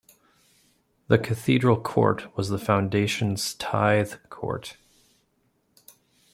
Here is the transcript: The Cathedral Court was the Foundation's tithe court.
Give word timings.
The 1.09 1.19
Cathedral 1.19 1.79
Court 1.79 2.35
was 2.35 2.49
the 2.49 2.57
Foundation's 2.57 3.53
tithe 3.53 4.13
court. 4.31 4.75